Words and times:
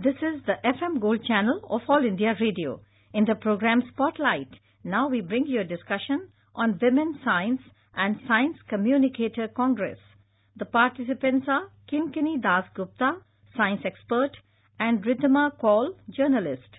This 0.00 0.14
is 0.22 0.40
the 0.46 0.54
FM 0.64 1.00
Gold 1.00 1.24
channel 1.24 1.60
of 1.68 1.80
All 1.88 2.04
India 2.04 2.32
Radio. 2.40 2.80
In 3.12 3.24
the 3.24 3.34
program 3.34 3.82
Spotlight, 3.92 4.46
now 4.84 5.08
we 5.08 5.20
bring 5.20 5.44
you 5.48 5.60
a 5.60 5.64
discussion 5.64 6.28
on 6.54 6.78
Women 6.80 7.18
Science 7.24 7.60
and 7.96 8.14
Science 8.28 8.58
Communicator 8.68 9.48
Congress. 9.48 9.98
The 10.54 10.66
participants 10.66 11.48
are 11.48 11.72
Kinkini 11.90 12.40
Das 12.40 12.66
Gupta, 12.76 13.14
science 13.56 13.80
expert, 13.84 14.30
and 14.78 15.04
Ritama 15.04 15.58
Kaul, 15.60 15.94
journalist. 16.16 16.78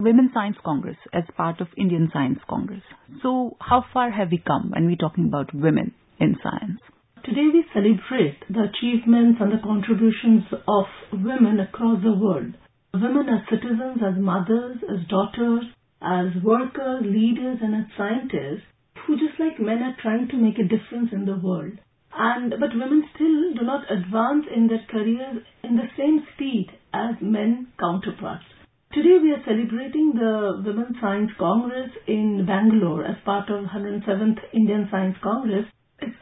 Women 0.00 0.32
Science 0.34 0.56
Congress 0.64 0.98
as 1.12 1.22
part 1.36 1.60
of 1.60 1.68
Indian 1.76 2.10
Science 2.12 2.40
Congress. 2.50 2.82
So, 3.22 3.56
how 3.60 3.84
far 3.92 4.10
have 4.10 4.32
we 4.32 4.42
come 4.44 4.72
when 4.74 4.86
we're 4.86 4.96
talking 4.96 5.26
about 5.28 5.54
women 5.54 5.94
in 6.18 6.34
science? 6.42 6.80
Today 7.28 7.52
we 7.52 7.62
celebrate 7.74 8.40
the 8.48 8.72
achievements 8.72 9.36
and 9.38 9.52
the 9.52 9.60
contributions 9.62 10.44
of 10.66 10.86
women 11.12 11.60
across 11.60 12.02
the 12.02 12.16
world. 12.16 12.56
Women 12.94 13.28
as 13.28 13.44
citizens, 13.52 14.00
as 14.00 14.16
mothers, 14.16 14.78
as 14.88 15.06
daughters, 15.12 15.64
as 16.00 16.32
workers, 16.42 17.04
leaders, 17.04 17.58
and 17.60 17.84
as 17.84 17.92
scientists 17.98 18.64
who 19.04 19.20
just 19.20 19.38
like 19.38 19.60
men 19.60 19.82
are 19.84 19.94
trying 20.00 20.28
to 20.28 20.40
make 20.40 20.56
a 20.56 20.64
difference 20.72 21.12
in 21.12 21.26
the 21.26 21.36
world. 21.36 21.76
And 22.16 22.54
but 22.58 22.72
women 22.72 23.04
still 23.14 23.52
do 23.52 23.60
not 23.60 23.84
advance 23.92 24.46
in 24.48 24.68
their 24.68 24.86
careers 24.88 25.44
in 25.62 25.76
the 25.76 25.92
same 25.98 26.24
speed 26.32 26.72
as 26.94 27.20
men 27.20 27.68
counterparts. 27.78 28.48
Today 28.94 29.20
we 29.20 29.32
are 29.36 29.44
celebrating 29.44 30.14
the 30.14 30.64
Women 30.64 30.96
Science 30.98 31.30
Congress 31.38 31.90
in 32.06 32.46
Bangalore 32.46 33.04
as 33.04 33.20
part 33.26 33.50
of 33.50 33.66
107th 33.66 34.40
Indian 34.54 34.88
Science 34.90 35.16
Congress. 35.22 35.66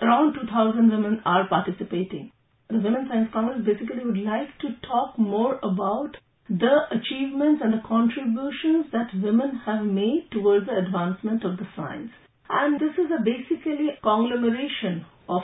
Around 0.00 0.34
2000 0.34 0.90
women 0.90 1.20
are 1.24 1.48
participating. 1.48 2.32
The 2.68 2.78
Women 2.78 3.06
Science 3.08 3.30
Congress 3.32 3.64
basically 3.64 4.04
would 4.04 4.18
like 4.18 4.56
to 4.60 4.68
talk 4.86 5.18
more 5.18 5.58
about 5.62 6.16
the 6.48 6.86
achievements 6.90 7.60
and 7.62 7.72
the 7.72 7.82
contributions 7.86 8.86
that 8.92 9.10
women 9.14 9.60
have 9.66 9.84
made 9.84 10.28
towards 10.30 10.66
the 10.66 10.78
advancement 10.78 11.44
of 11.44 11.56
the 11.58 11.66
science. 11.76 12.10
And 12.48 12.80
this 12.80 12.94
is 12.94 13.10
a 13.10 13.22
basically 13.22 13.98
conglomeration 14.02 15.04
of 15.28 15.42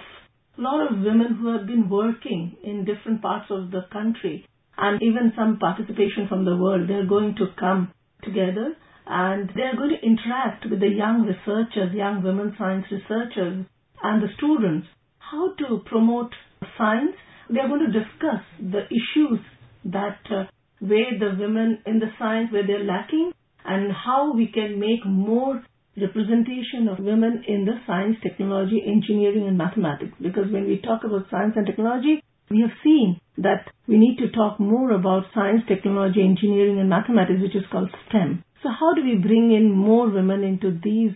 a 0.58 0.60
lot 0.60 0.90
of 0.90 1.00
women 1.00 1.34
who 1.40 1.52
have 1.56 1.66
been 1.66 1.88
working 1.88 2.56
in 2.62 2.84
different 2.84 3.20
parts 3.20 3.46
of 3.50 3.70
the 3.70 3.82
country 3.92 4.46
and 4.78 5.02
even 5.02 5.32
some 5.36 5.58
participation 5.58 6.28
from 6.28 6.44
the 6.44 6.56
world. 6.56 6.88
They're 6.88 7.06
going 7.06 7.34
to 7.36 7.46
come 7.58 7.92
together 8.22 8.74
and 9.06 9.50
they're 9.54 9.76
going 9.76 9.90
to 9.90 10.06
interact 10.06 10.66
with 10.70 10.80
the 10.80 10.88
young 10.88 11.26
researchers, 11.26 11.94
young 11.94 12.22
women 12.22 12.54
science 12.56 12.86
researchers 12.90 13.66
and 14.02 14.22
the 14.22 14.28
students 14.36 14.86
how 15.18 15.54
to 15.58 15.80
promote 15.86 16.32
science. 16.76 17.16
They're 17.48 17.68
going 17.68 17.90
to 17.90 17.98
discuss 17.98 18.42
the 18.60 18.84
issues 18.86 19.40
that 19.84 20.18
uh, 20.30 20.44
where 20.80 21.18
the 21.18 21.36
women 21.38 21.78
in 21.86 21.98
the 21.98 22.10
science 22.18 22.52
where 22.52 22.66
they're 22.66 22.84
lacking 22.84 23.32
and 23.64 23.92
how 23.92 24.34
we 24.34 24.46
can 24.52 24.78
make 24.78 25.04
more 25.06 25.62
representation 25.96 26.88
of 26.90 26.98
women 26.98 27.44
in 27.46 27.64
the 27.64 27.78
science, 27.86 28.16
technology, 28.22 28.82
engineering 28.84 29.46
and 29.46 29.58
mathematics. 29.58 30.12
Because 30.20 30.50
when 30.50 30.66
we 30.66 30.80
talk 30.80 31.04
about 31.04 31.28
science 31.30 31.54
and 31.56 31.66
technology, 31.66 32.22
we 32.50 32.60
have 32.60 32.74
seen 32.82 33.20
that 33.38 33.68
we 33.86 33.98
need 33.98 34.16
to 34.18 34.30
talk 34.30 34.58
more 34.58 34.90
about 34.92 35.24
science, 35.34 35.62
technology, 35.68 36.20
engineering 36.20 36.80
and 36.80 36.88
mathematics, 36.88 37.40
which 37.40 37.56
is 37.56 37.68
called 37.70 37.90
STEM. 38.08 38.42
So 38.62 38.68
how 38.68 38.94
do 38.94 39.04
we 39.04 39.16
bring 39.16 39.52
in 39.52 39.70
more 39.72 40.08
women 40.08 40.42
into 40.44 40.78
these 40.82 41.12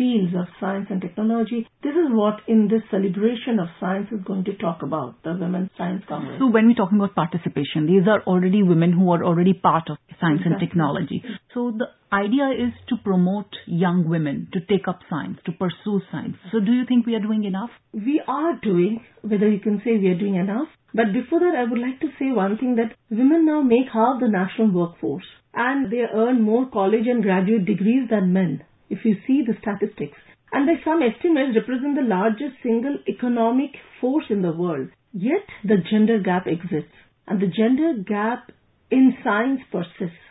fields 0.00 0.32
of 0.34 0.46
science 0.58 0.86
and 0.88 1.00
technology. 1.02 1.68
This 1.82 1.92
is 1.92 2.08
what 2.08 2.40
in 2.48 2.68
this 2.68 2.80
celebration 2.90 3.60
of 3.60 3.68
science 3.78 4.08
is 4.10 4.20
going 4.24 4.44
to 4.44 4.56
talk 4.56 4.82
about, 4.82 5.22
the 5.22 5.36
Women's 5.38 5.68
Science 5.76 6.02
Congress. 6.08 6.38
So 6.38 6.50
when 6.50 6.66
we're 6.66 6.80
talking 6.80 6.96
about 6.98 7.14
participation, 7.14 7.86
these 7.86 8.08
are 8.08 8.22
already 8.22 8.62
women 8.62 8.92
who 8.92 9.12
are 9.12 9.22
already 9.22 9.52
part 9.52 9.90
of 9.90 9.98
science 10.18 10.40
Exactly. 10.40 10.52
and 10.52 10.60
technology. 10.60 11.22
So 11.52 11.72
the 11.76 11.88
idea 12.16 12.48
is 12.66 12.72
to 12.88 12.96
promote 13.04 13.52
young 13.66 14.08
women 14.08 14.48
to 14.54 14.60
take 14.60 14.88
up 14.88 15.00
science, 15.10 15.38
to 15.44 15.52
pursue 15.52 16.00
science. 16.10 16.36
So 16.50 16.60
do 16.60 16.72
you 16.72 16.86
think 16.88 17.04
we 17.04 17.14
are 17.14 17.26
doing 17.28 17.44
enough? 17.44 17.70
We 17.92 18.22
are 18.26 18.58
doing, 18.62 19.04
whether 19.20 19.50
you 19.50 19.60
can 19.60 19.82
say 19.84 19.98
we 19.98 20.08
are 20.08 20.18
doing 20.18 20.36
enough, 20.36 20.68
but 20.94 21.12
before 21.12 21.40
that 21.40 21.54
I 21.60 21.68
would 21.68 21.78
like 21.78 22.00
to 22.00 22.08
say 22.18 22.32
one 22.32 22.56
thing 22.56 22.76
that 22.76 22.96
women 23.10 23.44
now 23.44 23.60
make 23.60 23.92
half 23.92 24.18
the 24.18 24.28
national 24.28 24.72
workforce 24.72 25.28
and 25.52 25.92
they 25.92 26.04
earn 26.14 26.40
more 26.40 26.66
college 26.70 27.06
and 27.06 27.22
graduate 27.22 27.66
degrees 27.66 28.08
than 28.08 28.32
men 28.32 28.62
if 28.90 29.04
you 29.04 29.16
see 29.26 29.42
the 29.46 29.56
statistics. 29.62 30.18
And 30.52 30.66
by 30.66 30.82
some 30.84 31.00
estimates 31.02 31.56
represent 31.56 31.94
the 31.94 32.02
largest 32.02 32.60
single 32.62 32.98
economic 33.08 33.70
force 34.00 34.24
in 34.28 34.42
the 34.42 34.52
world. 34.52 34.88
Yet 35.12 35.46
the 35.64 35.78
gender 35.90 36.18
gap 36.20 36.46
exists 36.46 36.92
and 37.26 37.40
the 37.40 37.46
gender 37.46 37.94
gap 38.06 38.50
in 38.90 39.16
science 39.22 39.60
persists 39.70 40.26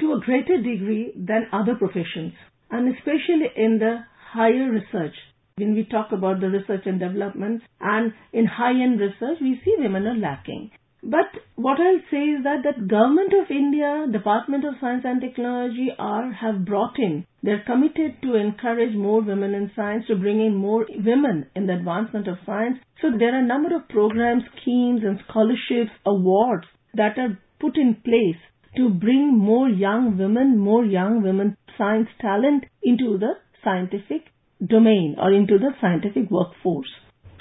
to 0.00 0.12
a 0.12 0.20
greater 0.20 0.56
degree 0.56 1.12
than 1.16 1.48
other 1.52 1.74
professions 1.74 2.32
and 2.70 2.94
especially 2.94 3.50
in 3.56 3.78
the 3.78 4.04
higher 4.32 4.70
research. 4.70 5.14
When 5.56 5.74
we 5.74 5.84
talk 5.84 6.12
about 6.12 6.40
the 6.40 6.50
research 6.50 6.82
and 6.86 7.00
development 7.00 7.62
and 7.80 8.12
in 8.32 8.46
high-end 8.46 9.00
research, 9.00 9.38
we 9.40 9.60
see 9.64 9.74
women 9.78 10.06
are 10.06 10.14
lacking. 10.14 10.70
But 11.08 11.30
what 11.54 11.78
I'll 11.78 12.02
say 12.10 12.22
is 12.34 12.42
that 12.42 12.64
that 12.64 12.88
Government 12.88 13.32
of 13.32 13.48
India, 13.48 14.08
Department 14.10 14.64
of 14.64 14.74
Science 14.80 15.04
and 15.04 15.20
Technology 15.20 15.90
are 15.96 16.32
have 16.32 16.64
brought 16.64 16.98
in. 16.98 17.24
They're 17.44 17.62
committed 17.64 18.20
to 18.22 18.34
encourage 18.34 18.96
more 18.96 19.20
women 19.22 19.54
in 19.54 19.70
science, 19.76 20.08
to 20.08 20.16
bring 20.16 20.44
in 20.44 20.56
more 20.56 20.84
women 20.90 21.46
in 21.54 21.68
the 21.68 21.74
advancement 21.74 22.26
of 22.26 22.38
science. 22.44 22.78
So 23.00 23.12
there 23.16 23.36
are 23.36 23.38
a 23.38 23.46
number 23.46 23.76
of 23.76 23.88
programs, 23.88 24.42
schemes 24.60 25.02
and 25.04 25.20
scholarships, 25.28 25.92
awards 26.04 26.66
that 26.94 27.16
are 27.18 27.38
put 27.60 27.76
in 27.76 27.94
place 28.04 28.42
to 28.76 28.90
bring 28.90 29.38
more 29.38 29.68
young 29.68 30.18
women, 30.18 30.58
more 30.58 30.84
young 30.84 31.22
women 31.22 31.56
science 31.78 32.08
talent 32.20 32.64
into 32.82 33.16
the 33.16 33.34
scientific 33.62 34.32
domain 34.66 35.14
or 35.20 35.32
into 35.32 35.56
the 35.56 35.70
scientific 35.80 36.32
workforce. 36.32 36.90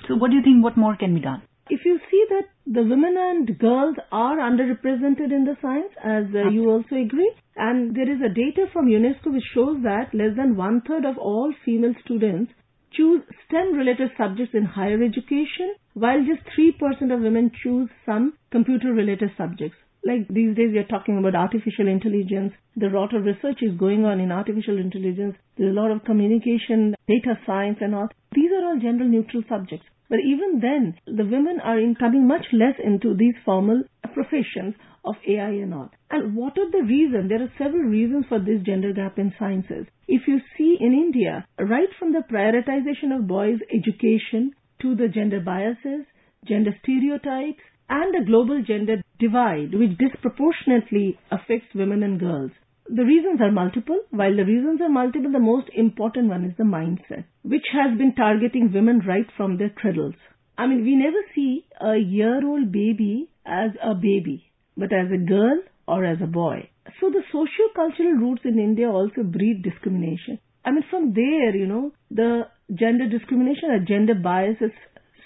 So 0.08 0.14
what 0.14 0.30
do 0.30 0.38
you 0.38 0.44
think 0.44 0.64
what 0.64 0.78
more 0.78 0.96
can 0.96 1.16
be 1.16 1.22
done? 1.22 1.42
If 1.70 1.82
you 1.84 2.00
see 2.12 2.26
that 2.30 2.48
the 2.68 2.84
women 2.84 3.16
and 3.18 3.58
girls 3.58 3.96
are 4.12 4.38
underrepresented 4.38 5.32
in 5.32 5.46
the 5.46 5.58
science, 5.62 5.92
as 6.04 6.26
uh, 6.36 6.50
you 6.50 6.70
also 6.70 6.96
agree, 6.96 7.32
and 7.56 7.96
there 7.96 8.10
is 8.10 8.22
a 8.22 8.34
data 8.34 8.68
from 8.72 8.86
UNESCO 8.86 9.34
which 9.34 9.44
shows 9.54 9.82
that 9.84 10.14
less 10.14 10.36
than 10.38 10.56
one 10.56 10.82
third 10.88 11.06
of 11.06 11.18
all 11.18 11.52
female 11.66 11.96
students 12.04 12.52
choose 12.96 13.22
STEM 13.48 13.74
related 13.74 14.12
subjects 14.18 14.54
in 14.54 14.64
higher 14.64 15.02
education, 15.04 15.74
while 15.94 16.24
just 16.24 16.46
3% 16.58 17.14
of 17.14 17.22
women 17.22 17.52
choose 17.64 17.90
some 18.06 18.34
computer 18.52 18.94
related 18.94 19.32
subjects. 19.38 19.78
Like 20.06 20.28
these 20.30 20.56
days 20.56 20.70
we 20.72 20.78
are 20.78 20.88
talking 20.88 21.18
about 21.18 21.34
artificial 21.34 21.88
intelligence. 21.88 22.54
The 22.76 22.88
lot 22.88 23.16
of 23.16 23.26
research 23.26 23.64
is 23.64 23.76
going 23.78 24.06
on 24.06 24.20
in 24.20 24.32
artificial 24.32 24.78
intelligence. 24.78 25.36
There's 25.58 25.76
a 25.76 25.80
lot 25.80 25.90
of 25.90 26.04
communication, 26.06 26.94
data 27.08 27.40
science 27.46 27.80
and 27.82 27.96
all. 27.96 28.10
These 28.34 28.52
are 28.52 28.66
all 28.68 28.80
gender 28.80 29.06
neutral 29.06 29.44
subjects. 29.50 29.88
But 30.10 30.20
even 30.20 30.60
then, 30.60 30.96
the 31.06 31.26
women 31.26 31.60
are 31.64 31.80
coming 32.00 32.28
much 32.28 32.46
less 32.54 32.76
into 32.84 33.16
these 33.16 33.36
formal 33.44 33.84
professions 34.14 34.76
of 35.04 35.16
AI 35.28 35.50
and 35.50 35.74
all. 35.74 35.92
And 36.10 36.36
what 36.36 36.58
are 36.58 36.70
the 36.72 36.84
reasons? 36.84 37.30
There 37.30 37.42
are 37.42 37.52
several 37.58 37.84
reasons 37.84 38.26
for 38.28 38.40
this 38.40 38.62
gender 38.64 38.94
gap 38.94 39.18
in 39.18 39.34
sciences. 39.38 39.88
If 40.08 40.28
you 40.28 40.40
see 40.58 40.78
in 40.80 40.94
India, 40.94 41.46
right 41.60 41.90
from 41.98 42.14
the 42.14 42.24
prioritization 42.32 43.16
of 43.16 43.28
boys' 43.28 43.60
education 43.74 44.54
to 44.82 44.96
the 44.96 45.08
gender 45.08 45.40
biases, 45.40 46.06
gender 46.46 46.76
stereotypes, 46.82 47.62
and 47.90 48.14
the 48.14 48.26
global 48.26 48.64
gender 48.64 49.02
divide, 49.20 49.74
which 49.74 49.98
disproportionately 49.98 51.18
affects 51.32 51.74
women 51.76 52.04
and 52.04 52.20
girls. 52.20 52.52
The 52.88 53.04
reasons 53.04 53.42
are 53.42 53.52
multiple. 53.52 54.00
While 54.12 54.36
the 54.36 54.46
reasons 54.46 54.80
are 54.82 54.90
multiple, 54.90 55.32
the 55.32 55.40
most 55.40 55.70
important 55.74 56.30
one 56.30 56.46
is 56.46 56.56
the 56.58 56.64
mindset, 56.64 57.26
which 57.42 57.66
has 57.74 57.98
been 57.98 58.14
targeting 58.14 58.72
women 58.72 59.02
right 59.08 59.26
from 59.36 59.58
their 59.58 59.70
cradles. 59.70 60.16
I 60.58 60.68
mean, 60.68 60.84
we 60.84 60.96
never 60.96 61.18
see 61.34 61.66
a 61.82 61.98
year-old 61.98 62.72
baby 62.72 63.30
as 63.46 63.72
a 63.84 63.96
baby, 63.96 64.52
but 64.78 64.94
as 64.94 65.12
a 65.12 65.18
girl 65.18 65.60
or 65.88 66.06
as 66.06 66.20
a 66.22 66.28
boy. 66.28 66.70
So 67.02 67.10
the 67.10 67.24
socio-cultural 67.32 68.14
roots 68.14 68.44
in 68.46 68.60
India 68.60 68.90
also 68.90 69.24
breed 69.24 69.64
discrimination. 69.64 70.40
I 70.64 70.72
mean, 70.72 70.84
from 70.90 71.14
there, 71.14 71.56
you 71.56 71.66
know, 71.66 71.92
the 72.10 72.44
gender 72.74 73.10
discrimination 73.10 73.72
or 73.72 73.80
gender 73.80 74.16
biases 74.16 74.72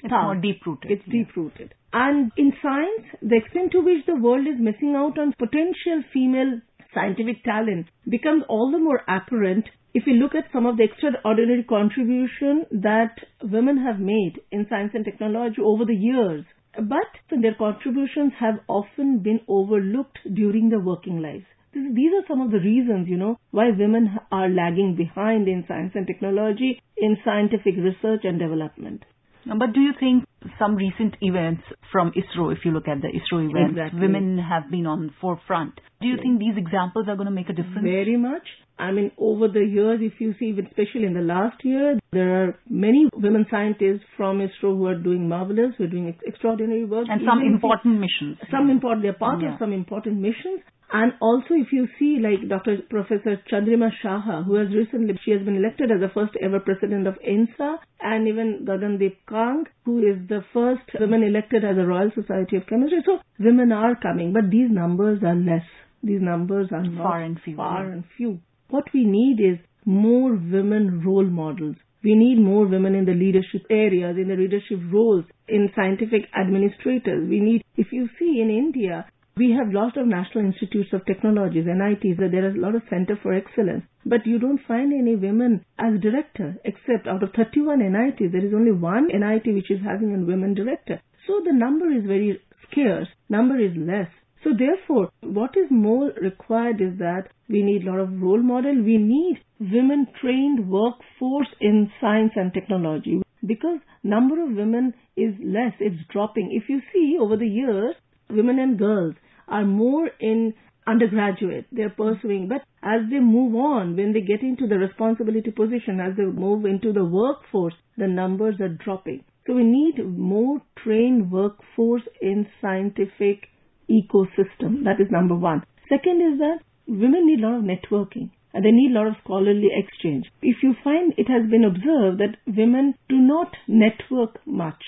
It's 0.03 0.11
more 0.11 0.35
deep-rooted. 0.35 0.91
It's 0.91 1.05
deep-rooted. 1.09 1.73
And 1.91 2.31
in 2.37 2.53
science, 2.61 3.07
the 3.21 3.35
extent 3.37 3.71
to 3.73 3.81
which 3.81 4.05
the 4.05 4.15
world 4.15 4.47
is 4.47 4.59
missing 4.59 4.95
out 4.95 5.17
on 5.17 5.33
potential 5.37 6.03
female 6.13 6.61
scientific 6.93 7.43
talent 7.43 7.87
becomes 8.09 8.43
all 8.49 8.71
the 8.71 8.79
more 8.79 9.01
apparent 9.07 9.65
if 9.93 10.03
we 10.05 10.13
look 10.13 10.35
at 10.35 10.51
some 10.53 10.65
of 10.65 10.77
the 10.77 10.83
extraordinary 10.83 11.63
contribution 11.63 12.65
that 12.71 13.15
women 13.41 13.77
have 13.77 13.99
made 13.99 14.39
in 14.51 14.67
science 14.69 14.91
and 14.93 15.03
technology 15.03 15.61
over 15.63 15.85
the 15.85 15.95
years. 15.95 16.45
But 16.75 17.09
their 17.41 17.55
contributions 17.55 18.33
have 18.39 18.59
often 18.67 19.19
been 19.19 19.41
overlooked 19.47 20.19
during 20.33 20.69
their 20.69 20.79
working 20.79 21.21
lives. 21.21 21.45
These 21.73 22.11
are 22.13 22.27
some 22.27 22.41
of 22.41 22.51
the 22.51 22.59
reasons, 22.59 23.07
you 23.07 23.17
know, 23.17 23.39
why 23.51 23.69
women 23.69 24.17
are 24.31 24.49
lagging 24.49 24.95
behind 24.95 25.47
in 25.47 25.65
science 25.67 25.91
and 25.95 26.05
technology, 26.05 26.81
in 26.97 27.17
scientific 27.25 27.75
research 27.77 28.21
and 28.23 28.39
development. 28.39 29.03
But 29.45 29.73
do 29.73 29.79
you 29.79 29.93
think 29.99 30.25
some 30.57 30.75
recent 30.75 31.15
events 31.21 31.63
from 31.91 32.11
ISRO, 32.11 32.51
if 32.53 32.59
you 32.65 32.71
look 32.71 32.87
at 32.87 33.01
the 33.01 33.07
ISRO 33.09 33.49
events, 33.49 33.71
Exactly. 33.77 33.99
women 34.01 34.37
have 34.37 34.69
been 34.71 34.85
on 34.85 35.07
the 35.07 35.13
forefront. 35.21 35.73
Do 36.01 36.07
you 36.07 36.17
think 36.21 36.39
these 36.39 36.55
examples 36.57 37.07
are 37.09 37.15
going 37.15 37.25
to 37.27 37.31
make 37.31 37.49
a 37.49 37.53
difference? 37.53 37.83
Very 37.83 38.15
much. 38.17 38.43
I 38.77 38.91
mean, 38.93 39.11
over 39.17 39.49
the 39.49 39.59
years, 39.65 39.99
if 40.01 40.21
you 40.21 40.33
see, 40.39 40.51
especially 40.57 41.03
in 41.03 41.13
the 41.13 41.19
last 41.21 41.65
year, 41.65 41.99
there 42.13 42.43
are 42.43 42.59
many 42.69 43.09
women 43.13 43.45
scientists 43.51 44.03
from 44.15 44.39
ISRO 44.39 44.77
who 44.77 44.85
are 44.87 44.95
doing 44.97 45.27
marvelous, 45.27 45.73
who 45.77 45.83
are 45.83 45.87
doing 45.87 46.15
extraordinary 46.25 46.85
work. 46.85 47.07
and 47.09 47.21
some 47.25 47.41
important 47.41 47.99
missions. 47.99 48.37
some 48.49 48.69
important, 48.69 49.01
they're 49.03 49.13
part 49.27 49.41
Yeah. 49.41 49.53
of 49.53 49.59
some 49.59 49.73
important 49.73 50.19
missions. 50.21 50.61
And 50.91 51.13
also 51.21 51.53
if 51.53 51.71
you 51.71 51.87
see 51.99 52.17
like 52.19 52.49
Dr. 52.49 52.77
Professor 52.89 53.37
Chandrima 53.51 53.89
Shaha, 54.03 54.43
who 54.45 54.55
has 54.55 54.69
recently, 54.73 55.19
she 55.23 55.31
has 55.31 55.41
been 55.43 55.55
elected 55.55 55.91
as 55.91 55.99
the 55.99 56.09
first 56.13 56.33
ever 56.41 56.59
president 56.59 57.05
of 57.07 57.15
INSA, 57.21 57.77
and 58.01 58.27
even 58.27 58.65
Gagandeep 58.67 59.17
Kang, 59.27 59.65
who 59.85 59.99
is 59.99 60.27
the 60.27 60.43
first 60.51 60.81
woman 60.99 61.23
elected 61.23 61.63
as 61.63 61.77
a 61.77 61.85
Royal 61.85 62.11
Society 62.15 62.57
of 62.57 62.65
Chemistry. 62.67 63.03
So 63.05 63.19
women 63.39 63.71
are 63.71 63.95
coming, 63.95 64.33
but 64.33 64.49
these 64.49 64.71
numbers 64.71 65.19
are 65.23 65.35
less. 65.35 65.65
These 66.01 66.21
numbers 66.21 66.69
are 66.71 66.85
Far 66.97 67.21
and 67.21 67.39
few, 67.43 67.55
Far 67.57 67.85
yeah. 67.85 67.91
and 67.93 68.03
few. 68.17 68.39
What 68.69 68.85
we 68.93 69.03
need 69.05 69.39
is 69.39 69.59
more 69.85 70.31
women 70.31 71.03
role 71.05 71.25
models. 71.25 71.75
We 72.03 72.15
need 72.15 72.39
more 72.39 72.65
women 72.65 72.95
in 72.95 73.05
the 73.05 73.13
leadership 73.13 73.63
areas, 73.69 74.15
in 74.17 74.29
the 74.29 74.35
leadership 74.35 74.79
roles, 74.91 75.25
in 75.49 75.69
scientific 75.75 76.21
administrators. 76.39 77.27
We 77.29 77.41
need, 77.41 77.63
if 77.75 77.87
you 77.91 78.07
see 78.17 78.39
in 78.41 78.49
India, 78.49 79.05
we 79.37 79.51
have 79.51 79.73
lots 79.73 79.95
of 79.97 80.07
national 80.07 80.45
institutes 80.45 80.91
of 80.93 81.05
technologies, 81.05 81.65
NITs, 81.65 82.19
there 82.19 82.49
is 82.49 82.55
a 82.55 82.59
lot 82.59 82.75
of 82.75 82.81
center 82.89 83.17
for 83.21 83.33
excellence. 83.33 83.83
But 84.05 84.25
you 84.25 84.39
don't 84.39 84.59
find 84.67 84.91
any 84.93 85.15
women 85.15 85.65
as 85.77 85.99
director, 86.01 86.57
except 86.65 87.07
out 87.07 87.23
of 87.23 87.29
31 87.35 87.79
NITs, 87.79 88.31
there 88.31 88.45
is 88.45 88.53
only 88.53 88.71
one 88.71 89.07
NIT 89.07 89.53
which 89.53 89.71
is 89.71 89.79
having 89.85 90.13
a 90.13 90.25
women 90.25 90.53
director. 90.53 91.01
So 91.27 91.41
the 91.45 91.53
number 91.53 91.89
is 91.89 92.05
very 92.05 92.39
scarce, 92.69 93.07
number 93.29 93.59
is 93.59 93.71
less. 93.77 94.09
So 94.43 94.51
therefore, 94.57 95.09
what 95.21 95.51
is 95.57 95.69
more 95.69 96.11
required 96.21 96.81
is 96.81 96.97
that 96.99 97.27
we 97.49 97.61
need 97.61 97.83
a 97.83 97.91
lot 97.91 97.99
of 97.99 98.21
role 98.21 98.41
model. 98.41 98.73
We 98.73 98.97
need 98.97 99.39
women 99.59 100.07
trained 100.21 100.69
workforce 100.69 101.49
in 101.59 101.91
science 101.99 102.31
and 102.35 102.53
technology 102.53 103.21
because 103.45 103.79
number 104.03 104.41
of 104.41 104.55
women 104.55 104.93
is 105.17 105.33
less. 105.43 105.73
It's 105.79 106.01
dropping. 106.11 106.51
If 106.53 106.69
you 106.69 106.81
see 106.93 107.17
over 107.19 107.35
the 107.35 107.47
years, 107.47 107.95
women 108.29 108.59
and 108.59 108.77
girls 108.77 109.15
are 109.47 109.65
more 109.65 110.09
in 110.19 110.53
undergraduate. 110.87 111.65
They're 111.71 111.89
pursuing, 111.89 112.47
but 112.47 112.61
as 112.81 113.01
they 113.09 113.19
move 113.19 113.55
on, 113.55 113.95
when 113.95 114.13
they 114.13 114.21
get 114.21 114.41
into 114.41 114.67
the 114.67 114.77
responsibility 114.77 115.51
position, 115.51 115.99
as 115.99 116.15
they 116.17 116.23
move 116.23 116.65
into 116.65 116.93
the 116.93 117.05
workforce, 117.05 117.75
the 117.97 118.07
numbers 118.07 118.55
are 118.59 118.69
dropping. 118.83 119.23
So 119.45 119.53
we 119.53 119.63
need 119.63 120.03
more 120.05 120.61
trained 120.83 121.31
workforce 121.31 122.03
in 122.21 122.47
scientific 122.61 123.47
ecosystem. 123.89 124.83
That 124.83 124.99
is 124.99 125.11
number 125.11 125.35
one. 125.35 125.63
Second 125.89 126.21
is 126.21 126.39
that 126.39 126.59
women 126.87 127.25
need 127.25 127.39
a 127.39 127.47
lot 127.47 127.57
of 127.57 127.63
networking 127.63 128.29
and 128.53 128.63
they 128.63 128.71
need 128.71 128.91
a 128.91 128.99
lot 128.99 129.07
of 129.07 129.15
scholarly 129.23 129.69
exchange. 129.73 130.25
If 130.41 130.57
you 130.63 130.75
find 130.83 131.13
it 131.17 131.27
has 131.27 131.49
been 131.49 131.63
observed 131.63 132.19
that 132.19 132.37
women 132.45 132.95
do 133.07 133.17
not 133.17 133.55
network 133.67 134.45
much, 134.45 134.81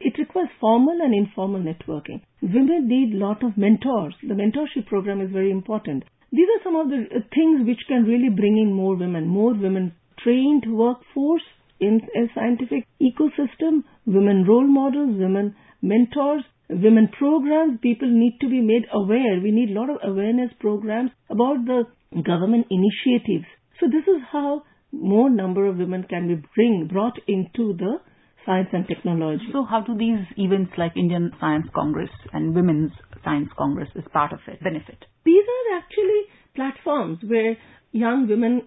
it 0.00 0.18
requires 0.18 0.48
formal 0.60 0.98
and 1.00 1.14
informal 1.14 1.60
networking. 1.60 2.20
Women 2.42 2.88
need 2.88 3.14
lot 3.14 3.42
of 3.42 3.56
mentors. 3.56 4.14
The 4.22 4.34
mentorship 4.34 4.86
program 4.86 5.20
is 5.20 5.30
very 5.30 5.50
important. 5.50 6.04
These 6.32 6.48
are 6.56 6.64
some 6.64 6.76
of 6.76 6.88
the 6.88 7.06
uh, 7.06 7.20
things 7.34 7.66
which 7.66 7.80
can 7.88 8.04
really 8.04 8.28
bring 8.28 8.58
in 8.58 8.72
more 8.72 8.96
women, 8.96 9.26
more 9.26 9.54
women 9.54 9.94
trained 10.22 10.64
workforce 10.68 11.42
in 11.80 12.00
a 12.16 12.26
scientific 12.34 12.86
ecosystem, 13.00 13.84
women 14.06 14.44
role 14.46 14.66
models, 14.66 15.16
women 15.18 15.54
mentors, 15.82 16.42
women 16.68 17.08
programs. 17.18 17.78
People 17.80 18.08
need 18.10 18.38
to 18.40 18.48
be 18.48 18.60
made 18.60 18.86
aware. 18.92 19.40
We 19.42 19.50
need 19.50 19.70
a 19.70 19.80
lot 19.80 19.90
of 19.90 19.98
awareness 20.02 20.50
programs 20.58 21.10
about 21.30 21.64
the 21.64 21.84
government 22.22 22.66
initiatives. 22.70 23.46
So 23.80 23.86
this 23.86 24.06
is 24.08 24.22
how 24.32 24.62
more 24.92 25.30
number 25.30 25.66
of 25.66 25.76
women 25.76 26.04
can 26.08 26.28
be 26.28 26.42
bring, 26.54 26.88
brought 26.90 27.18
into 27.28 27.74
the 27.74 27.98
science 28.46 28.68
and 28.72 28.86
technology. 28.86 29.44
So 29.52 29.64
how 29.64 29.80
do 29.82 29.96
these 29.98 30.24
events 30.38 30.72
like 30.78 30.96
Indian 30.96 31.32
Science 31.40 31.66
Congress 31.74 32.10
and 32.32 32.54
Women's 32.54 32.92
Science 33.24 33.50
Congress 33.58 33.88
as 33.96 34.04
part 34.12 34.32
of 34.32 34.38
it 34.46 34.62
benefit? 34.62 35.04
These 35.24 35.44
are 35.44 35.78
actually 35.78 36.22
platforms 36.54 37.18
where 37.26 37.56
young 37.92 38.28
women, 38.28 38.62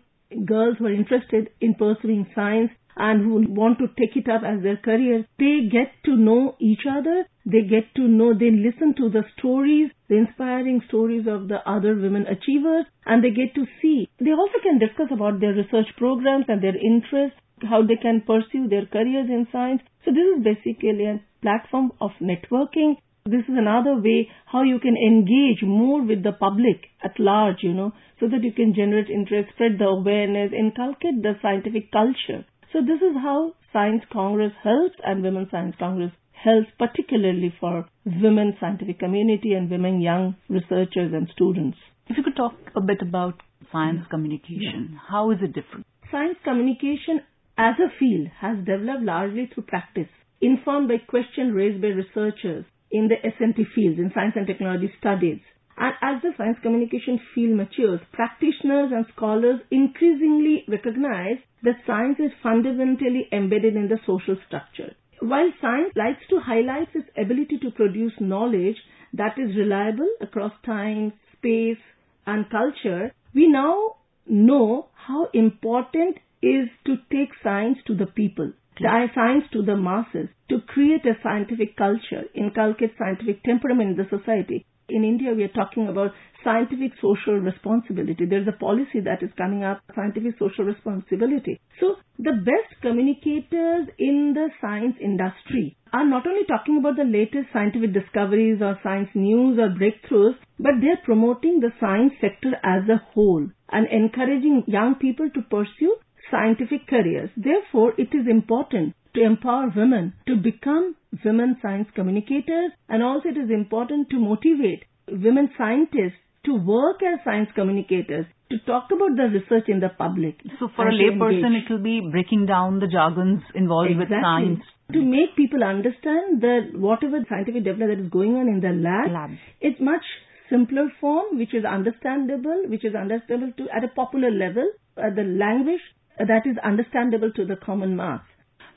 girls 0.46 0.76
who 0.78 0.86
are 0.86 0.94
interested 0.94 1.50
in 1.62 1.76
pursuing 1.76 2.28
science 2.36 2.72
and 2.96 3.24
who 3.24 3.54
want 3.54 3.80
to 3.80 3.88
take 3.98 4.16
it 4.16 4.30
up 4.30 4.42
as 4.46 4.62
their 4.62 4.78
career, 4.78 5.26
they 5.40 5.70
get 5.72 5.92
to 6.06 6.16
know 6.16 6.56
each 6.60 6.82
other. 6.90 7.26
They 7.50 7.64
get 7.64 7.96
to 7.96 8.08
know, 8.08 8.34
they 8.38 8.52
listen 8.52 8.94
to 8.98 9.10
the 9.10 9.24
stories, 9.36 9.90
the 10.08 10.18
inspiring 10.18 10.82
stories 10.88 11.26
of 11.28 11.48
the 11.48 11.68
other 11.68 11.96
women 11.96 12.28
achievers, 12.28 12.86
and 13.08 13.24
they 13.24 13.32
get 13.32 13.56
to 13.56 13.66
see. 13.82 14.08
They 14.20 14.32
also 14.32 14.60
can 14.62 14.78
discuss 14.78 15.10
about 15.12 15.40
their 15.40 15.54
research 15.54 15.90
programs 15.98 16.46
and 16.48 16.62
their 16.62 16.78
interests, 16.78 17.40
how 17.64 17.82
they 17.82 17.96
can 17.96 18.22
pursue 18.22 18.68
their 18.68 18.86
careers 18.86 19.30
in 19.30 19.48
science. 19.52 19.82
So 20.06 20.12
this 20.12 20.38
is 20.38 20.44
basically 20.44 21.06
a 21.06 21.22
platform 21.42 21.92
of 22.00 22.12
networking. 22.22 22.98
This 23.26 23.50
is 23.50 23.58
another 23.58 23.96
way 23.96 24.30
how 24.46 24.62
you 24.62 24.80
can 24.80 24.96
engage 24.96 25.64
more 25.64 26.04
with 26.06 26.22
the 26.22 26.34
public 26.34 26.86
at 27.04 27.20
large, 27.20 27.64
you 27.64 27.74
know, 27.74 27.94
so 28.20 28.28
that 28.28 28.44
you 28.44 28.54
can 28.54 28.76
generate 28.76 29.10
interest, 29.10 29.50
spread 29.54 29.80
the 29.80 29.86
awareness, 29.86 30.54
inculcate 30.54 31.24
the 31.24 31.34
scientific 31.42 31.92
culture. 31.92 32.46
So 32.72 32.82
this 32.82 33.02
is 33.02 33.18
how 33.18 33.56
Science 33.72 34.02
Congress 34.12 34.54
helps 34.64 34.96
and 35.04 35.22
Women 35.22 35.48
Science 35.52 35.76
Congress 35.78 36.12
helps 36.32 36.70
particularly 36.80 37.54
for 37.60 37.86
women 38.06 38.56
scientific 38.60 38.98
community 38.98 39.54
and 39.54 39.70
women 39.70 40.02
young 40.02 40.36
researchers 40.48 41.14
and 41.14 41.30
students. 41.34 41.78
If 42.08 42.18
you 42.18 42.24
could 42.24 42.36
talk 42.36 42.56
a 42.76 42.82
bit 42.82 43.02
about 43.02 43.36
science 43.72 44.06
communication, 44.10 45.00
how 45.10 45.30
is 45.32 45.38
it 45.44 45.54
different? 45.54 45.86
Science 46.12 46.38
communication 46.44 47.22
as 47.58 47.76
a 47.78 47.94
field 48.00 48.30
has 48.40 48.58
developed 48.66 49.04
largely 49.04 49.50
through 49.54 49.64
practice, 49.64 50.10
informed 50.42 50.88
by 50.88 50.98
questions 50.98 51.54
raised 51.54 51.82
by 51.82 51.90
researchers 51.90 52.66
in 52.90 53.10
the 53.10 53.18
SNT 53.22 53.66
fields, 53.76 54.00
in 54.00 54.12
science 54.16 54.34
and 54.36 54.48
technology 54.48 54.92
studies. 54.98 55.40
And 55.80 55.94
as 56.02 56.22
the 56.22 56.34
science 56.38 56.58
communication 56.62 57.20
field 57.34 57.56
matures, 57.56 58.02
practitioners 58.12 58.92
and 58.92 59.06
scholars 59.16 59.62
increasingly 59.72 60.66
recognize 60.68 61.38
that 61.64 61.80
science 61.88 62.18
is 62.20 62.32
fundamentally 62.44 63.30
embedded 63.32 63.78
in 63.78 63.88
the 63.88 64.00
social 64.06 64.36
structure. 64.46 64.94
While 65.22 65.52
science 65.62 65.94
likes 65.96 66.22
to 66.30 66.40
highlight 66.40 66.90
its 66.94 67.10
ability 67.18 67.60
to 67.62 67.72
produce 67.72 68.14
knowledge 68.20 68.76
that 69.14 69.40
is 69.40 69.56
reliable 69.56 70.10
across 70.22 70.52
time, 70.66 71.14
space, 71.38 71.82
and 72.28 72.50
culture, 72.50 73.12
we 73.34 73.48
now 73.48 73.96
know 74.28 74.90
how 74.94 75.30
important 75.34 76.18
is 76.42 76.68
to 76.86 76.98
take 77.12 77.30
science 77.44 77.78
to 77.88 77.96
the 77.96 78.06
people, 78.06 78.52
tie 78.82 79.12
science 79.14 79.46
to 79.54 79.62
the 79.62 79.76
masses, 79.76 80.30
to 80.50 80.62
create 80.68 81.06
a 81.06 81.18
scientific 81.24 81.76
culture, 81.78 82.24
inculcate 82.34 82.96
scientific 82.98 83.44
temperament 83.44 83.92
in 83.92 83.98
the 83.98 84.18
society. 84.18 84.66
In 84.90 85.04
India, 85.04 85.34
we 85.34 85.44
are 85.44 85.50
talking 85.50 85.88
about 85.88 86.12
scientific 86.44 86.94
social 87.00 87.36
responsibility. 87.36 88.26
There's 88.26 88.48
a 88.48 88.58
policy 88.58 89.02
that 89.06 89.22
is 89.22 89.30
coming 89.38 89.64
up, 89.64 89.82
scientific 89.96 90.34
social 90.40 90.66
responsibility. 90.66 91.60
So 91.80 91.96
the 92.18 92.34
best 92.34 92.82
communicators 92.82 93.88
in 94.00 94.34
the 94.34 94.50
science 94.60 94.96
industry 95.00 95.78
are 95.94 96.06
not 96.06 96.26
only 96.26 96.46
talking 96.46 96.78
about 96.78 96.96
the 96.96 97.04
latest 97.04 97.54
scientific 97.54 97.94
discoveries 97.94 98.62
or 98.62 98.80
science 98.82 99.10
news 99.14 99.60
or 99.60 99.70
breakthroughs, 99.70 100.36
but 100.58 100.82
they're 100.82 101.04
promoting 101.04 101.60
the 101.60 101.72
science 101.80 102.14
sector 102.22 102.54
as 102.64 102.88
a 102.90 103.02
whole 103.14 103.48
and 103.72 103.88
encouraging 103.88 104.64
young 104.68 104.96
people 104.96 105.30
to 105.30 105.42
pursue 105.44 105.96
scientific 106.32 106.88
careers. 106.88 107.30
Therefore, 107.36 107.94
it 107.98 108.10
is 108.14 108.28
important 108.30 108.96
to 109.16 109.24
empower 109.24 109.72
women 109.76 110.14
to 110.28 110.36
become 110.36 110.96
women 111.26 111.58
science 111.62 111.88
communicators 111.96 112.72
and 112.88 113.04
also 113.04 113.30
it 113.30 113.38
is 113.38 113.50
important 113.50 114.10
to 114.10 114.20
motivate 114.20 114.84
women 115.12 115.50
scientists 115.58 116.22
to 116.46 116.56
work 116.56 117.02
as 117.04 117.20
science 117.24 117.50
communicators, 117.56 118.26
to 118.50 118.58
talk 118.66 118.88
about 118.96 119.16
the 119.18 119.28
research 119.28 119.68
in 119.68 119.80
the 119.80 119.90
public. 119.98 120.40
So 120.60 120.70
for 120.76 120.88
a 120.88 120.94
layperson, 120.94 121.54
it 121.54 121.70
will 121.70 121.84
be 121.84 122.02
breaking 122.12 122.46
down 122.46 122.80
the 122.80 122.88
jargons 122.88 123.42
involved 123.54 123.98
with 123.98 124.10
science. 124.10 124.62
To 124.94 125.02
make 125.04 125.36
people 125.36 125.64
understand 125.64 126.42
that 126.42 126.72
whatever 126.74 127.20
scientific 127.30 127.64
development 127.64 128.00
that 128.00 128.04
is 128.06 128.10
going 128.10 128.36
on 128.36 128.48
in 128.48 128.60
the 128.60 128.74
lab, 128.74 129.12
Lab. 129.12 129.30
it's 129.62 129.80
much 129.80 130.02
simpler 130.50 130.90
form, 131.00 131.38
which 131.38 131.54
is 131.54 131.64
understandable, 131.64 132.64
which 132.68 132.84
is 132.84 132.96
understandable 132.96 133.54
to 133.58 133.70
at 133.70 133.84
a 133.84 133.90
popular 133.90 134.32
level, 134.32 134.66
uh, 134.98 135.14
the 135.16 135.22
language 135.22 135.82
that 136.20 136.46
is 136.46 136.58
understandable 136.64 137.32
to 137.32 137.46
the 137.46 137.56
common 137.56 137.96
mass. 137.96 138.22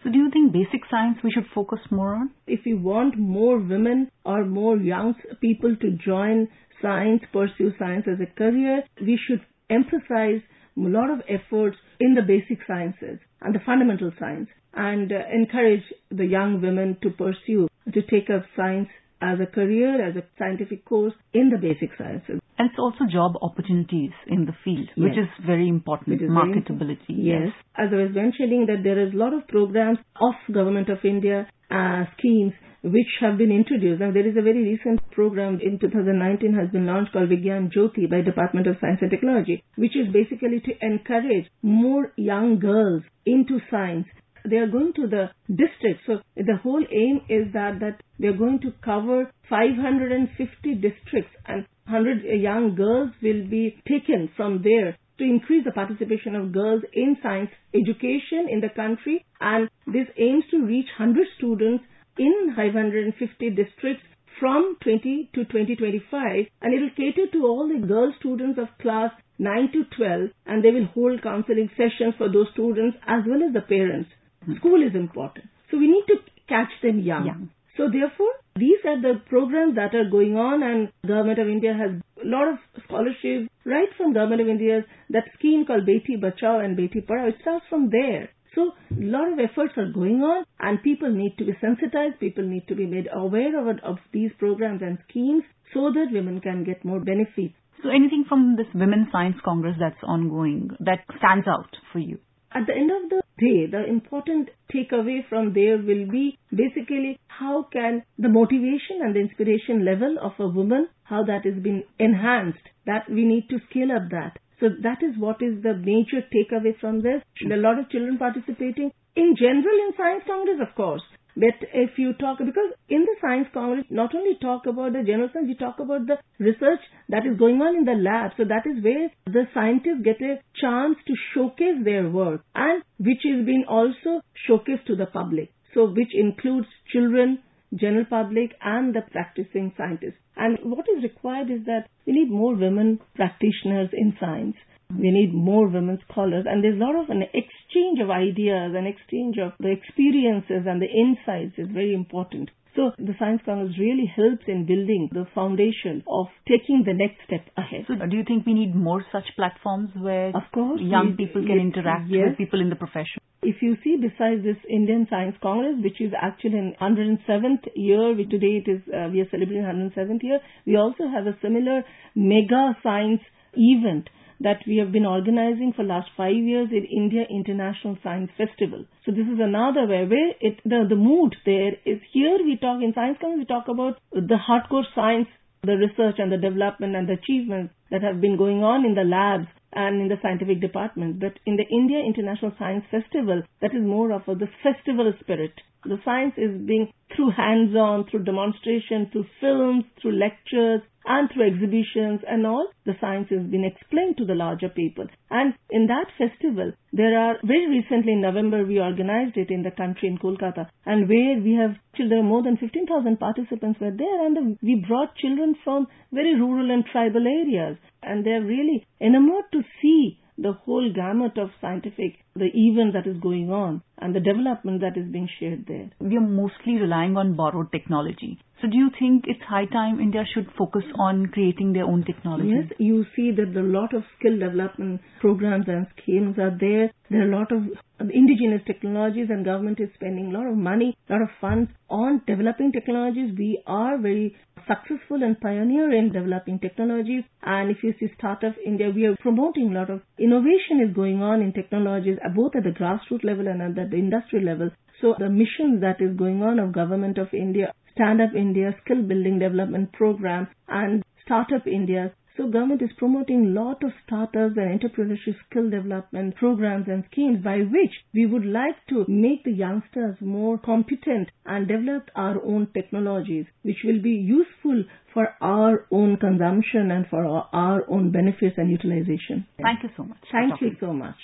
So 0.02 0.11
do 0.11 0.18
you 0.18 0.30
think 0.32 0.52
basic 0.52 0.80
science 0.90 1.18
we 1.22 1.30
should 1.30 1.46
focus 1.54 1.78
more 1.90 2.14
on? 2.14 2.30
If 2.46 2.61
we 2.66 2.75
want 2.75 3.18
more 3.18 3.58
women 3.58 4.11
or 4.25 4.44
more 4.44 4.76
young 4.76 5.14
people 5.40 5.76
to 5.76 5.90
join 6.04 6.49
science, 6.80 7.22
pursue 7.32 7.72
science 7.78 8.06
as 8.08 8.18
a 8.20 8.26
career, 8.37 8.82
we 9.00 9.18
should 9.28 9.40
emphasize 9.70 10.40
a 10.76 10.80
lot 10.80 11.11
of 11.11 11.20
efforts 11.28 11.76
in 12.00 12.14
the 12.14 12.22
basic 12.22 12.58
sciences 12.66 13.20
and 13.40 13.54
the 13.54 13.61
fundamental 13.64 14.11
science 14.18 14.49
and 14.75 15.12
uh, 15.12 15.16
encourage 15.32 15.84
the 16.11 16.25
young 16.25 16.61
women 16.61 16.96
to 17.02 17.11
pursue, 17.11 17.68
to 17.92 18.02
take 18.02 18.30
up 18.30 18.42
science 18.56 18.88
as 19.22 19.38
a 19.40 19.46
career, 19.46 20.06
as 20.06 20.16
a 20.16 20.22
scientific 20.38 20.84
course 20.84 21.14
in 21.32 21.50
the 21.50 21.58
basic 21.58 21.90
sciences. 21.96 22.40
And 22.58 22.68
it's 22.70 22.78
also 22.78 23.06
job 23.10 23.32
opportunities 23.40 24.10
in 24.26 24.44
the 24.44 24.52
field, 24.64 24.88
yes. 24.94 24.96
which 24.96 25.18
is 25.18 25.28
very 25.46 25.68
important, 25.68 26.20
is 26.20 26.28
marketability. 26.28 27.08
Very, 27.08 27.22
yes. 27.22 27.42
yes. 27.46 27.54
As 27.76 27.88
I 27.92 27.96
was 27.96 28.14
mentioning 28.14 28.66
that 28.66 28.82
there 28.84 29.00
is 29.00 29.14
a 29.14 29.16
lot 29.16 29.32
of 29.32 29.48
programs 29.48 29.98
of 30.20 30.34
Government 30.52 30.88
of 30.88 30.98
India, 31.04 31.48
uh, 31.70 32.04
schemes 32.18 32.52
which 32.84 33.06
have 33.20 33.38
been 33.38 33.52
introduced. 33.52 34.00
Now 34.00 34.10
there 34.12 34.26
is 34.26 34.36
a 34.36 34.42
very 34.42 34.62
recent 34.62 35.00
program 35.12 35.60
in 35.62 35.78
2019 35.78 36.52
has 36.54 36.68
been 36.70 36.86
launched 36.86 37.12
called 37.12 37.30
Vigyan 37.30 37.70
Jyoti 37.72 38.10
by 38.10 38.22
Department 38.22 38.66
of 38.66 38.76
Science 38.80 38.98
and 39.00 39.10
Technology, 39.10 39.62
which 39.76 39.96
is 39.96 40.12
basically 40.12 40.60
to 40.60 40.72
encourage 40.84 41.46
more 41.62 42.12
young 42.16 42.58
girls 42.58 43.02
into 43.24 43.60
science 43.70 44.06
they 44.49 44.56
are 44.56 44.66
going 44.66 44.92
to 44.94 45.06
the 45.06 45.30
districts. 45.49 46.02
So 46.06 46.20
the 46.37 46.56
whole 46.62 46.84
aim 46.90 47.20
is 47.28 47.52
that, 47.52 47.80
that 47.80 48.02
they're 48.18 48.37
going 48.37 48.61
to 48.61 48.72
cover 48.84 49.30
550 49.49 50.75
districts 50.75 51.32
and 51.46 51.66
100 51.87 52.25
young 52.40 52.75
girls 52.75 53.11
will 53.22 53.46
be 53.49 53.76
taken 53.87 54.30
from 54.37 54.62
there 54.62 54.96
to 55.18 55.25
increase 55.25 55.64
the 55.64 55.72
participation 55.72 56.34
of 56.34 56.52
girls 56.52 56.82
in 56.94 57.16
science 57.22 57.50
education 57.75 58.49
in 58.49 58.61
the 58.61 58.70
country 58.75 59.25
and 59.40 59.68
this 59.87 60.06
aims 60.18 60.44
to 60.50 60.64
reach 60.64 60.87
100 60.99 61.26
students 61.37 61.84
in 62.18 62.52
550 62.56 63.50
districts 63.50 64.04
from 64.40 64.76
20 64.82 65.30
to 65.34 65.44
2025 65.44 66.46
and 66.62 66.75
it 66.75 66.80
will 66.80 66.96
cater 66.96 67.30
to 67.32 67.46
all 67.46 67.68
the 67.68 67.87
girl 67.87 68.12
students 68.18 68.58
of 68.58 68.66
class 68.80 69.11
9 69.38 69.72
to 69.72 69.84
12 69.96 70.30
and 70.46 70.64
they 70.64 70.70
will 70.70 70.87
hold 70.94 71.22
counseling 71.22 71.70
sessions 71.76 72.14
for 72.16 72.30
those 72.30 72.49
students 72.52 72.96
as 73.06 73.22
well 73.26 73.42
as 73.42 73.52
the 73.52 73.61
parents. 73.61 74.11
School 74.58 74.82
is 74.87 74.94
important. 74.94 75.46
So 75.70 75.78
we 75.78 75.88
need 75.88 76.04
to 76.08 76.16
catch 76.49 76.72
them 76.82 77.00
young. 77.00 77.50
So 77.76 77.88
therefore, 77.90 78.32
these 78.56 78.84
are 78.84 79.00
the 79.00 79.20
programs 79.28 79.76
that 79.76 79.94
are 79.94 80.11
going 80.11 80.37
on 80.37 80.62
and 80.62 80.92
Government 81.06 81.38
of 81.38 81.49
India 81.49 81.72
has 81.72 81.92
a 82.22 82.28
lot 82.28 82.49
of 82.49 82.58
scholarships 82.84 83.49
right 83.64 83.88
from 83.96 84.12
Government 84.12 84.42
of 84.42 84.49
India's 84.49 84.84
that 85.08 85.25
scheme 85.38 85.64
called 85.64 85.87
Beti 85.87 86.20
Bachao 86.20 86.62
and 86.62 86.76
Beti 86.76 87.00
Padhao. 87.06 87.30
It 87.30 87.37
starts 87.40 87.64
from 87.70 87.88
there. 87.90 88.28
So 88.54 88.72
a 88.90 89.04
lot 89.08 89.32
of 89.32 89.38
efforts 89.38 89.72
are 89.78 89.90
going 89.90 90.20
on 90.20 90.44
and 90.61 90.82
people 90.82 91.11
need 91.11 91.37
to 91.38 91.46
be 91.46 91.56
sensitized, 91.62 92.20
people 92.20 92.44
need 92.44 92.68
to 92.68 92.75
be 92.75 92.87
made 92.87 93.08
aware 93.11 93.58
of, 93.58 93.78
of 93.82 93.96
these 94.12 94.30
programs 94.38 94.82
and 94.82 94.99
schemes 95.08 95.44
so 95.72 95.90
that 95.92 96.12
women 96.12 96.42
can 96.42 96.64
get 96.64 96.84
more 96.84 97.00
benefits. 97.00 97.54
So 97.82 97.88
anything 97.88 98.26
from 98.28 98.56
this 98.56 98.66
Women's 98.75 99.08
Science 99.11 99.37
Congress 99.42 99.76
that's 99.80 100.02
ongoing 100.04 100.76
that 100.80 101.00
stands 101.18 101.49
out 101.49 101.75
for 101.92 101.99
you? 101.99 102.18
At 102.54 102.66
the 102.66 102.75
end 102.75 102.90
of 102.90 103.09
the 103.09 103.23
day, 103.38 103.66
the 103.66 103.85
important 103.88 104.50
takeaway 104.73 105.26
from 105.28 105.54
there 105.54 105.78
will 105.78 106.06
be 106.11 106.38
basically 106.54 107.18
how 107.28 107.62
can 107.73 108.02
the 108.18 108.28
motivation 108.28 109.00
and 109.00 109.16
the 109.16 109.21
inspiration 109.21 109.85
level 109.85 110.18
of 110.21 110.32
a 110.38 110.49
woman, 110.49 110.88
how 111.04 111.25
that 111.25 111.44
has 111.44 111.62
been 111.62 111.85
enhanced, 111.99 112.62
that 112.87 113.09
we 113.09 113.25
need 113.25 113.49
to 113.49 113.59
scale 113.71 113.92
up 113.92 114.11
that. 114.11 114.38
So 114.61 114.68
that 114.82 115.02
is 115.02 115.18
what 115.18 115.42
is 115.42 115.62
the 115.62 115.75
major 115.75 116.23
takeaway 116.28 116.78
from 116.78 117.00
this. 117.00 117.23
A 117.42 117.56
lot 117.56 117.78
of 117.78 117.90
children 117.90 118.18
participating. 118.18 118.92
In 119.16 119.35
general 119.37 119.78
in 119.87 119.92
Science 119.97 120.25
Congress, 120.26 120.61
of 120.61 120.75
course, 120.75 121.02
but 121.36 121.54
if 121.72 121.98
you 121.98 122.12
talk, 122.12 122.38
because 122.38 122.72
in 122.88 123.00
the 123.00 123.16
Science 123.20 123.48
Congress, 123.54 123.86
not 123.90 124.14
only 124.14 124.36
talk 124.40 124.66
about 124.66 124.92
the 124.92 125.02
general 125.02 125.30
science, 125.32 125.48
you 125.48 125.56
talk 125.56 125.78
about 125.80 126.06
the 126.06 126.18
research 126.38 126.80
that 127.08 127.26
is 127.26 127.38
going 127.38 127.60
on 127.62 127.76
in 127.76 127.84
the 127.84 127.92
lab. 127.92 128.32
So 128.36 128.44
that 128.44 128.66
is 128.66 128.82
where 128.84 129.08
the 129.26 129.48
scientists 129.54 130.04
get 130.04 130.20
a 130.20 130.40
chance 130.60 130.96
to 131.06 131.14
showcase 131.34 131.84
their 131.84 132.08
work 132.10 132.42
and 132.54 132.82
which 132.98 133.24
is 133.24 133.46
being 133.46 133.64
also 133.68 134.20
showcased 134.48 134.84
to 134.86 134.96
the 134.96 135.06
public. 135.06 135.52
So 135.74 135.86
which 135.86 136.12
includes 136.12 136.66
children, 136.92 137.38
general 137.74 138.04
public 138.04 138.52
and 138.62 138.94
the 138.94 139.00
practicing 139.10 139.72
scientists. 139.76 140.20
And 140.36 140.58
what 140.64 140.86
is 140.96 141.02
required 141.02 141.50
is 141.50 141.64
that 141.66 141.88
we 142.06 142.12
need 142.12 142.30
more 142.30 142.54
women 142.54 143.00
practitioners 143.14 143.90
in 143.92 144.14
science. 144.20 144.56
We 144.99 145.11
need 145.11 145.34
more 145.34 145.68
women 145.68 145.99
scholars 146.11 146.44
and 146.49 146.62
there's 146.62 146.80
a 146.80 146.84
lot 146.84 146.96
of 146.96 147.11
an 147.11 147.22
exchange 147.22 148.00
of 148.00 148.11
ideas 148.11 148.75
and 148.76 148.87
exchange 148.87 149.37
of 149.38 149.52
the 149.58 149.70
experiences 149.70 150.66
and 150.66 150.80
the 150.80 150.90
insights 150.90 151.58
is 151.58 151.68
very 151.72 151.94
important. 151.94 152.50
So 152.75 152.90
the 152.96 153.12
Science 153.18 153.42
Congress 153.44 153.76
really 153.78 154.08
helps 154.08 154.44
in 154.49 154.64
building 154.64 155.11
the 155.12 155.26
foundation 155.34 156.02
of 156.08 156.26
taking 156.49 156.84
the 156.87 156.94
next 156.94 157.20
step 157.26 157.44
ahead. 157.56 157.84
So 157.87 157.94
do 158.06 158.16
you 158.16 158.25
think 158.25 158.46
we 158.46 158.54
need 158.54 158.75
more 158.75 159.04
such 159.12 159.28
platforms 159.37 159.90
where 159.94 160.28
of 160.28 160.49
course, 160.54 160.80
young 160.80 161.14
we, 161.18 161.26
people 161.26 161.44
can 161.44 161.61
interact 161.61 162.08
yes. 162.08 162.30
with 162.30 162.38
people 162.38 162.61
in 162.61 162.70
the 162.70 162.76
profession? 162.76 163.20
If 163.42 163.61
you 163.61 163.76
see 163.84 163.99
besides 164.00 164.42
this 164.42 164.56
Indian 164.70 165.06
Science 165.11 165.37
Congress, 165.42 165.76
which 165.84 166.00
is 166.00 166.12
actually 166.16 166.56
in 166.56 166.75
107th 166.80 167.68
year, 167.76 168.14
we, 168.14 168.25
today 168.25 168.64
it 168.64 168.70
is, 168.70 168.80
uh, 168.88 169.12
we 169.12 169.20
are 169.20 169.28
celebrating 169.30 169.64
107th 169.64 170.22
year, 170.22 170.40
we 170.64 170.76
also 170.76 171.04
have 171.12 171.26
a 171.26 171.37
similar 171.42 171.82
mega 172.14 172.72
science 172.82 173.20
event 173.52 174.08
that 174.42 174.62
we 174.66 174.76
have 174.78 174.92
been 174.92 175.06
organizing 175.06 175.72
for 175.75 175.84
last 175.84 176.11
five 176.16 176.34
years 176.34 176.68
in 176.70 176.84
India 176.84 177.25
International 177.28 177.96
Science 178.02 178.30
Festival. 178.37 178.84
So 179.04 179.12
this 179.12 179.26
is 179.26 179.38
another 179.40 179.87
way 179.87 180.04
where 180.04 180.30
it, 180.40 180.61
the, 180.64 180.87
the 180.88 180.96
mood 180.96 181.37
there 181.44 181.72
is 181.84 182.00
here 182.12 182.38
we 182.44 182.56
talk 182.61 182.82
in 182.82 182.92
Science 182.94 183.18
Congress, 183.20 183.46
we 183.46 183.46
talk 183.46 183.68
about 183.68 183.99
the 184.12 184.38
hardcore 184.38 184.84
science, 184.94 185.28
the 185.62 185.76
research 185.76 186.16
and 186.18 186.32
the 186.32 186.37
development 186.37 186.96
and 186.96 187.08
the 187.08 187.14
achievements 187.14 187.72
that 187.90 188.02
have 188.02 188.20
been 188.20 188.37
going 188.37 188.62
on 188.64 188.84
in 188.84 188.94
the 188.94 189.04
labs 189.04 189.46
and 189.72 190.02
in 190.02 190.08
the 190.08 190.18
scientific 190.20 190.61
department. 190.61 191.20
But 191.20 191.38
in 191.46 191.56
the 191.56 191.66
India 191.70 191.99
International 192.04 192.52
Science 192.58 192.84
Festival, 192.90 193.42
that 193.61 193.75
is 193.75 193.82
more 193.82 194.12
of 194.12 194.22
a, 194.28 194.34
the 194.34 194.49
festival 194.62 195.12
spirit. 195.20 195.52
The 195.84 195.99
science 196.04 196.34
is 196.37 196.61
being 196.66 196.92
through 197.14 197.32
hands-on, 197.37 198.06
through 198.11 198.25
demonstration, 198.25 199.08
through 199.11 199.26
films, 199.40 199.84
through 200.00 200.18
lectures, 200.18 200.82
and 201.06 201.30
through 201.30 201.47
exhibitions 201.47 202.21
and 202.28 202.47
all, 202.47 202.68
the 202.85 202.94
science 203.00 203.28
has 203.30 203.47
been 203.50 203.64
explained 203.64 204.16
to 204.18 204.25
the 204.25 204.35
larger 204.35 204.68
people. 204.68 205.06
And 205.30 205.54
in 205.71 205.87
that 205.87 206.06
festival, 206.18 206.73
there 206.92 207.18
are, 207.18 207.38
very 207.44 207.68
recently 207.68 208.12
in 208.12 208.21
November, 208.21 208.64
we 208.64 208.78
organized 208.78 209.37
it 209.37 209.50
in 209.50 209.62
the 209.62 209.71
country 209.71 210.09
in 210.09 210.18
Kolkata, 210.18 210.68
and 210.87 211.09
where 211.09 211.38
we 211.40 211.54
have, 211.54 211.76
children, 211.97 212.26
more 212.26 212.42
than 212.42 212.56
15,000 212.56 213.18
participants 213.18 213.80
were 213.80 213.90
there, 213.97 214.26
and 214.26 214.59
we 214.62 214.85
brought 214.87 215.16
children 215.16 215.54
from 215.64 215.87
very 216.12 216.35
rural 216.35 216.71
and 216.71 216.85
tribal 216.87 217.26
areas, 217.26 217.78
and 218.02 218.25
they're 218.25 218.44
really 218.44 218.87
enamored 219.00 219.44
to 219.52 219.62
see 219.80 220.18
the 220.38 220.52
whole 220.52 220.92
gamut 220.92 221.37
of 221.38 221.50
scientific, 221.61 222.18
the 222.34 222.50
event 222.54 222.94
that 222.94 223.06
is 223.06 223.20
going 223.20 223.50
on 223.50 223.82
and 223.98 224.14
the 224.14 224.20
development 224.20 224.80
that 224.80 224.96
is 224.96 225.10
being 225.12 225.28
shared 225.38 225.64
there. 225.66 225.90
We 226.00 226.16
are 226.16 226.20
mostly 226.20 226.76
relying 226.76 227.16
on 227.16 227.34
borrowed 227.34 227.70
technology. 227.72 228.38
So 228.60 228.68
do 228.68 228.76
you 228.76 228.90
think 228.96 229.24
it's 229.26 229.42
high 229.42 229.66
time 229.66 229.98
India 229.98 230.22
should 230.32 230.46
focus 230.56 230.84
on 230.96 231.26
creating 231.26 231.72
their 231.72 231.84
own 231.84 232.04
technology? 232.04 232.50
Yes, 232.50 232.72
you 232.78 233.04
see 233.16 233.32
that 233.32 233.56
a 233.58 233.62
lot 233.62 233.92
of 233.92 234.04
skill 234.18 234.38
development 234.38 235.00
programs 235.20 235.66
and 235.66 235.86
schemes 236.00 236.38
are 236.38 236.56
there. 236.60 236.92
There 237.10 237.22
are 237.22 237.32
a 237.32 237.36
lot 237.36 237.50
of 237.50 237.62
indigenous 238.10 238.62
technologies 238.66 239.26
and 239.30 239.44
government 239.44 239.80
is 239.80 239.88
spending 239.94 240.32
a 240.32 240.38
lot 240.38 240.46
of 240.46 240.56
money, 240.56 240.96
a 241.08 241.12
lot 241.12 241.22
of 241.22 241.28
funds 241.40 241.70
on 241.90 242.22
developing 242.26 242.70
technologies. 242.70 243.34
We 243.36 243.62
are 243.66 243.98
very 243.98 244.36
successful 244.66 245.22
and 245.22 245.40
pioneer 245.40 245.92
in 245.92 246.12
developing 246.12 246.60
technologies. 246.60 247.24
And 247.42 247.70
if 247.70 247.78
you 247.82 247.94
see 247.98 248.12
Startup 248.16 248.54
India, 248.64 248.90
we 248.94 249.06
are 249.06 249.16
promoting 249.20 249.74
a 249.74 249.80
lot 249.80 249.90
of 249.90 250.02
innovation 250.18 250.86
is 250.88 250.94
going 250.94 251.20
on 251.20 251.42
in 251.42 251.52
technologies, 251.52 252.18
both 252.34 252.56
at 252.56 252.64
the 252.64 252.70
grassroots 252.70 253.24
level 253.24 253.48
and 253.48 253.62
at 253.62 253.90
the 253.90 253.96
industry 253.96 254.40
level. 254.40 254.70
So 255.00 255.14
the 255.18 255.28
mission 255.28 255.80
that 255.80 256.00
is 256.00 256.16
going 256.16 256.42
on 256.42 256.58
of 256.58 256.72
Government 256.72 257.18
of 257.18 257.28
India 257.34 257.72
Stand 257.94 258.22
Up 258.22 258.34
India 258.34 258.74
Skill 258.82 259.02
Building 259.02 259.38
Development 259.38 259.92
Program 259.92 260.48
and 260.68 261.04
Startup 261.24 261.66
India. 261.66 262.14
So 262.36 262.48
government 262.48 262.80
is 262.80 262.88
promoting 262.96 263.52
lot 263.52 263.84
of 263.84 263.90
startups 264.06 264.56
and 264.56 264.80
entrepreneurship 264.80 265.36
skill 265.50 265.68
development 265.68 266.34
programs 266.36 266.88
and 266.88 267.04
schemes 267.12 267.44
by 267.44 267.58
which 267.58 267.92
we 268.14 268.24
would 268.24 268.46
like 268.46 268.76
to 268.88 269.04
make 269.06 269.44
the 269.44 269.52
youngsters 269.52 270.16
more 270.22 270.56
competent 270.56 271.28
and 271.44 271.68
develop 271.68 272.08
our 272.16 272.42
own 272.42 272.68
technologies 272.72 273.44
which 273.60 273.84
will 273.84 274.00
be 274.00 274.12
useful 274.12 274.84
for 275.12 275.34
our 275.42 275.86
own 275.90 276.16
consumption 276.16 276.90
and 276.90 277.06
for 277.08 277.26
our, 277.26 277.50
our 277.52 277.84
own 277.90 278.10
benefits 278.10 278.56
and 278.56 278.70
utilization. 278.70 279.46
Thank 279.60 279.82
you 279.82 279.90
so 279.94 280.04
much. 280.04 280.18
Thank 280.32 280.62
you 280.62 280.74
so 280.80 280.94
much. 280.94 281.16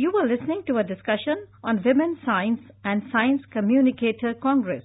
You 0.00 0.12
were 0.14 0.28
listening 0.28 0.62
to 0.68 0.78
a 0.78 0.84
discussion 0.84 1.48
on 1.64 1.82
Women 1.84 2.18
Science 2.24 2.60
and 2.84 3.02
Science 3.10 3.42
Communicator 3.50 4.32
Congress. 4.40 4.84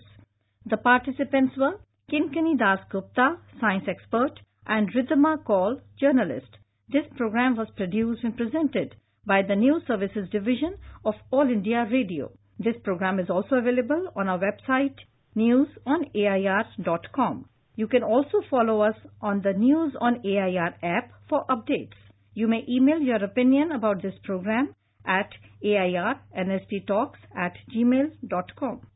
The 0.65 0.77
participants 0.77 1.53
were 1.55 1.79
Kinkini 2.11 2.57
Das 2.57 2.79
Gupta, 2.91 3.37
science 3.61 3.83
expert, 3.87 4.39
and 4.65 4.91
Ridhima 4.91 5.37
Kaul, 5.45 5.79
journalist. 5.99 6.57
This 6.89 7.05
program 7.15 7.55
was 7.55 7.67
produced 7.77 8.23
and 8.23 8.35
presented 8.35 8.95
by 9.23 9.43
the 9.47 9.55
News 9.55 9.83
Services 9.87 10.27
Division 10.31 10.77
of 11.05 11.13
All 11.29 11.47
India 11.47 11.85
Radio. 11.91 12.31
This 12.57 12.77
program 12.83 13.19
is 13.19 13.29
also 13.29 13.57
available 13.57 14.07
on 14.15 14.27
our 14.27 14.39
website 14.39 14.95
newsonair.com. 15.37 17.45
You 17.75 17.87
can 17.87 18.01
also 18.01 18.41
follow 18.49 18.81
us 18.81 18.95
on 19.21 19.43
the 19.43 19.53
News 19.53 19.93
on 20.01 20.25
AIR 20.25 20.73
app 20.81 21.11
for 21.29 21.45
updates. 21.51 21.99
You 22.33 22.47
may 22.47 22.65
email 22.67 22.99
your 22.99 23.23
opinion 23.23 23.73
about 23.73 24.01
this 24.01 24.15
program 24.23 24.73
at 25.05 25.29
airnsttalks 25.63 27.19
at 27.35 27.57
gmail.com. 27.73 28.87